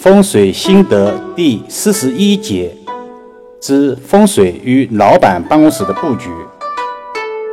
[0.00, 2.74] 风水心得第四十一节
[3.60, 6.30] 之风水与老板办公室的布局。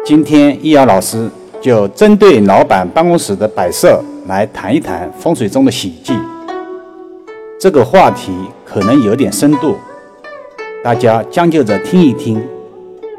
[0.06, 1.30] 今天易遥老师
[1.60, 6.14] 就针对老板办公室的摆设来谈一谈风水中的喜忌。
[7.60, 8.32] 这个话题
[8.64, 9.76] 可能有点深度，
[10.82, 12.42] 大家将就着听一听。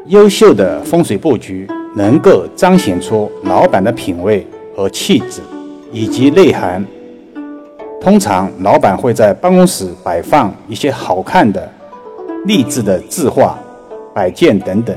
[0.07, 5.39] 优秀的风水布局能够彰显出老板的品味和气质
[5.91, 6.83] 以及内涵。
[8.01, 11.69] 通常，老板会在办公室摆放一些好看的、
[12.45, 13.59] 励志的字画、
[14.15, 14.95] 摆件等等，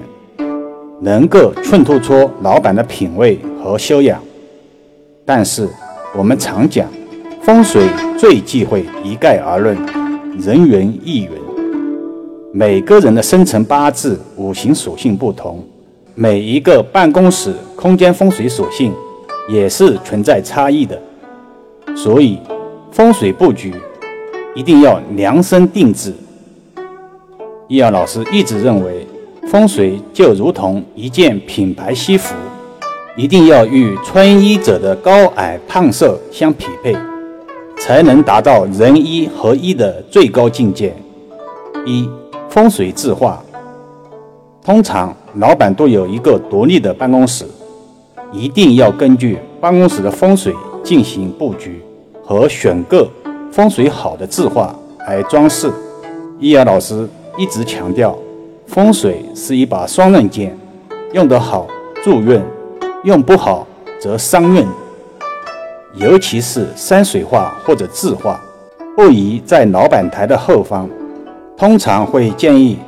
[1.01, 4.23] 能够衬托出老板的品味和修养。
[5.27, 5.69] 但是，
[6.16, 6.87] 我们常讲，
[7.42, 9.77] 风水最忌讳一概而论，
[10.39, 11.30] 人云亦云。
[12.53, 15.64] 每个人的生辰八字、五行属性不同，
[16.14, 18.92] 每一个办公室空间风水属性
[19.48, 20.97] 也是存在差异的，
[21.97, 22.39] 所以。
[22.92, 23.73] 风水布局
[24.55, 26.14] 一定要量身定制。
[27.67, 29.06] 易遥老师一直认为，
[29.48, 32.34] 风水就如同一件品牌西服，
[33.17, 36.94] 一定要与穿衣者的高矮胖瘦相匹配，
[37.78, 40.95] 才能达到人衣合一的最高境界。
[41.86, 42.06] 一
[42.50, 43.42] 风水字画，
[44.62, 47.47] 通常老板都有一个独立的办公室，
[48.30, 51.80] 一定要根据办公室的风水进行布局。
[52.25, 53.09] 和选个
[53.51, 54.75] 风水好的字画
[55.09, 55.70] 来装饰。
[56.39, 58.17] 易遥老师一直强调，
[58.67, 60.56] 风水是一把双刃剑，
[61.12, 61.67] 用得好
[62.03, 62.41] 助运，
[63.05, 63.67] 用不好
[64.01, 64.67] 则伤运。
[65.95, 68.41] 尤其是山水画或者字画，
[68.97, 70.89] 不宜在老板台的后方，
[71.57, 72.79] 通常会建议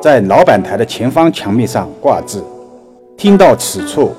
[0.00, 2.44] 在老板台的前方墙壁上挂字。
[3.16, 4.10] 听到此处，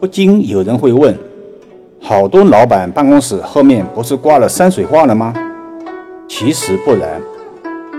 [0.00, 1.16] 不禁有人会问。
[2.08, 5.34] 好多老板办公室后面不是挂了山水画了吗？
[6.28, 7.20] 其实不然，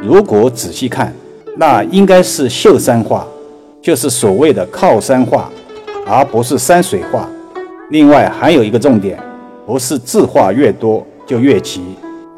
[0.02, 1.14] 如果仔细看，
[1.58, 3.27] 那应该是秀山画，
[3.81, 5.49] 就是所谓的靠山画，
[6.08, 7.27] 而不是山水画。
[7.89, 9.20] 另外还有一个重点，
[9.65, 11.83] 不是字画越多就越吉，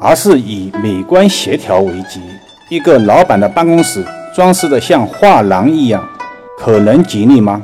[0.00, 2.20] 而是以美观协调为吉。
[2.68, 6.04] 一个老板的办公室装饰的像画廊一样，
[6.58, 7.62] 可能吉利吗？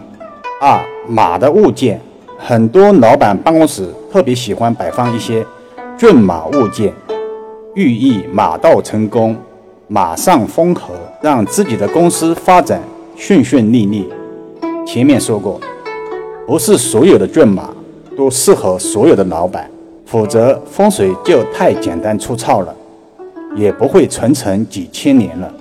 [0.61, 2.01] 二马的物件。
[2.39, 5.45] 很多老板办公室特别喜欢摆放一些
[5.97, 6.93] 骏马物件，
[7.75, 9.37] 寓意马到成功、
[9.89, 12.81] 马上封侯，让自己的公司发展
[13.17, 14.09] 顺顺利利。
[14.87, 15.61] 前面说过，
[16.47, 17.71] 不是所有的骏马
[18.17, 19.69] 都适合所有的老板，
[20.05, 22.75] 否则风水就太简单粗糙了，
[23.57, 25.53] 也不会传承几千年了。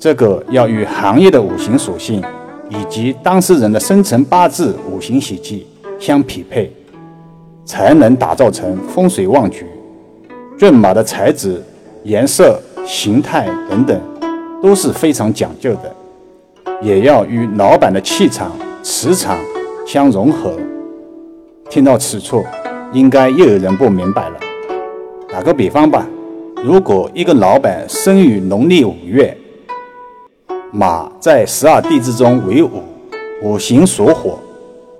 [0.00, 2.22] 这个要与行业的五行属性。
[2.70, 5.66] 以及当事人的生辰八字五行喜忌
[5.98, 6.70] 相匹配，
[7.64, 9.64] 才能打造成风水旺局。
[10.58, 11.62] 骏马的材质、
[12.04, 13.98] 颜色、形态等等
[14.62, 15.94] 都是非常讲究的，
[16.82, 18.52] 也要与老板的气场、
[18.82, 19.38] 磁场
[19.86, 20.52] 相融合。
[21.70, 22.44] 听到此处，
[22.92, 24.36] 应该又有人不明白了。
[25.30, 26.06] 打个比方吧，
[26.62, 29.36] 如果一个老板生于农历五月。
[30.70, 32.82] 马在十二地支中为五，
[33.42, 34.38] 五行属火。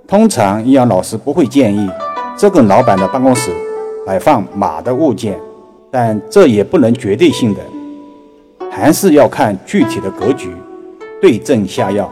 [0.07, 1.87] 通常易阳老师不会建议
[2.35, 3.51] 这个老板的办公室
[4.05, 5.39] 摆放马的物件，
[5.91, 7.59] 但这也不能绝对性的，
[8.71, 10.51] 还是要看具体的格局，
[11.21, 12.09] 对症下药。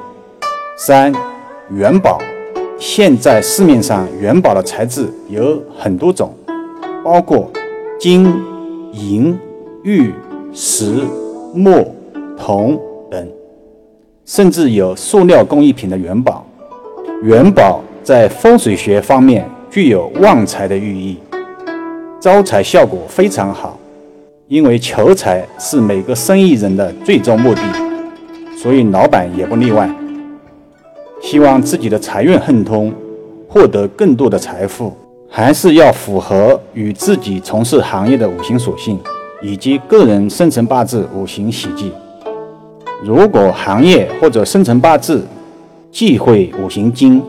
[0.77, 1.11] 三
[1.71, 2.19] 元宝，
[2.77, 6.31] 现在市面上元宝的材质有很多种，
[7.03, 7.49] 包括
[7.99, 8.31] 金、
[8.91, 9.35] 银、
[9.81, 10.13] 玉、
[10.53, 10.99] 石、
[11.55, 11.83] 墨、
[12.37, 12.79] 铜
[13.09, 13.27] 等。
[14.27, 16.45] 甚至有塑料工艺品的元宝，
[17.23, 21.17] 元宝在风水学方面具有旺财的寓意，
[22.19, 23.79] 招财效果非常好。
[24.49, 27.61] 因为求财是每个生意人的最终目的，
[28.61, 29.89] 所以老板也不例外。
[31.21, 32.93] 希望自己的财运亨通，
[33.47, 34.93] 获得更多的财富，
[35.29, 38.99] 还是要符合与自己从事行业的五行属性，
[39.41, 41.93] 以及个人生辰八字五行喜忌。
[43.03, 45.23] 如果行业或者生辰八字
[45.91, 47.21] 忌讳五行金，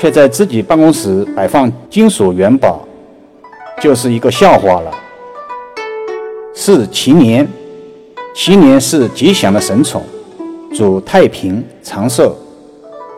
[0.00, 2.80] 却在自己办公室摆放金属元宝，
[3.80, 4.90] 就是一个笑话了。
[6.54, 7.46] 是祈年，
[8.34, 10.02] 祈年是吉祥的神宠，
[10.74, 12.36] 主太平长寿。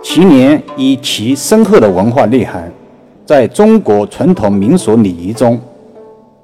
[0.02, 2.70] 祈年以其深厚的文化内涵，
[3.24, 5.58] 在中国传统民俗礼仪中，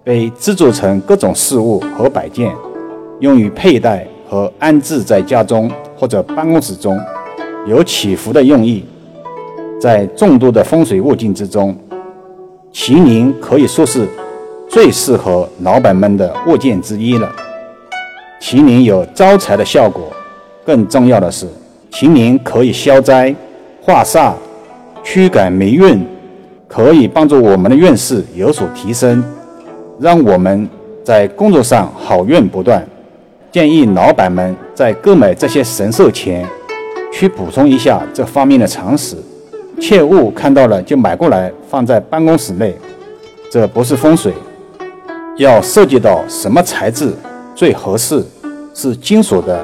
[0.02, 2.50] 被制作成各种饰物和摆件，
[3.20, 4.06] 用于佩戴。
[4.32, 6.98] 和安置在家中或者办公室中，
[7.66, 8.82] 有祈福的用意。
[9.78, 11.76] 在众多的风水物件之中，
[12.72, 14.08] 麒麟可以说是
[14.70, 17.30] 最适合老板们的物件之一了。
[18.40, 20.04] 麒麟有招财的效果，
[20.64, 21.46] 更重要的是，
[21.90, 23.36] 麒麟可以消灾、
[23.82, 24.32] 化煞、
[25.04, 26.02] 驱赶霉运，
[26.66, 29.22] 可以帮助我们的运势有所提升，
[30.00, 30.66] 让我们
[31.04, 32.82] 在工作上好运不断。
[33.52, 36.48] 建议老板们在购买这些神兽前，
[37.12, 39.14] 去补充一下这方面的常识，
[39.78, 42.74] 切勿看到了就买过来放在办公室内，
[43.50, 44.32] 这不是风水。
[45.36, 47.12] 要涉及到什么材质
[47.54, 48.24] 最合适？
[48.72, 49.62] 是金属的，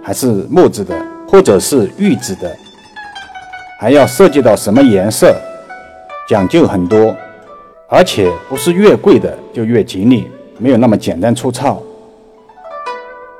[0.00, 0.94] 还是木质的，
[1.28, 2.48] 或者是玉质的？
[3.80, 5.34] 还要涉及到什么颜色？
[6.28, 7.12] 讲究很多，
[7.88, 11.82] 而且不是越贵的就越吉利，没有那么简单粗糙。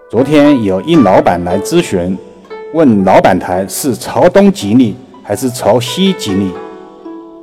[0.08, 2.16] 昨天有一老板来咨询，
[2.72, 6.52] 问老板台是朝东吉利还是朝西吉利？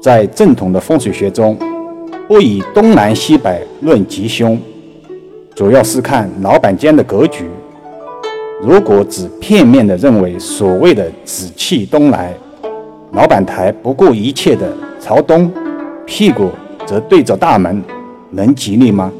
[0.01, 1.59] 在正统的风水学中，
[2.25, 4.57] 不以东南西北论吉凶。
[5.53, 7.49] 主要是看老板间的格局。
[8.61, 12.33] 如果只片面的认为所谓的紫气东来，
[13.11, 15.51] 老板台不顾一切的朝东，
[16.05, 16.49] 屁股
[16.85, 17.83] 则对着大门，
[18.31, 19.11] 能吉利吗？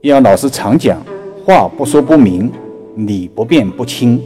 [0.00, 0.98] 要老师常讲，
[1.46, 2.50] 话不说不明，
[2.96, 4.20] 理不辩不清。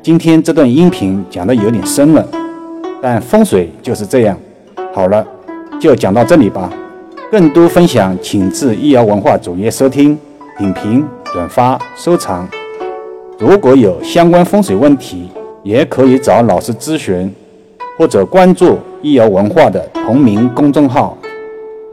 [0.00, 2.24] 今天这段音频讲的有点深了，
[3.02, 4.38] 但风水就是这样。
[4.94, 5.26] 好了，
[5.80, 6.72] 就讲到这里吧。
[7.28, 10.16] 更多分享，请至易瑶文化主页收听、
[10.56, 12.48] 点评、转发、收藏。
[13.36, 15.28] 如果有相关风水问题，
[15.64, 17.34] 也可以找老师咨询，
[17.98, 21.17] 或者关注易瑶文化的同名公众号。